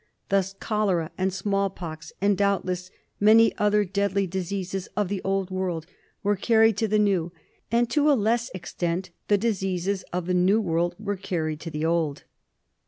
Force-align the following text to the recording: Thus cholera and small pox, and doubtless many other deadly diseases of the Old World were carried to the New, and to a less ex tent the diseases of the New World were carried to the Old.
Thus 0.29 0.53
cholera 0.59 1.11
and 1.15 1.31
small 1.31 1.69
pox, 1.69 2.11
and 2.21 2.35
doubtless 2.35 2.89
many 3.19 3.55
other 3.59 3.85
deadly 3.85 4.25
diseases 4.25 4.87
of 4.97 5.09
the 5.09 5.21
Old 5.23 5.51
World 5.51 5.85
were 6.23 6.35
carried 6.35 6.75
to 6.77 6.87
the 6.87 6.97
New, 6.97 7.31
and 7.71 7.87
to 7.91 8.11
a 8.11 8.17
less 8.17 8.49
ex 8.55 8.73
tent 8.73 9.11
the 9.27 9.37
diseases 9.37 10.01
of 10.11 10.25
the 10.25 10.33
New 10.33 10.59
World 10.59 10.95
were 10.97 11.17
carried 11.17 11.59
to 11.59 11.69
the 11.69 11.85
Old. 11.85 12.23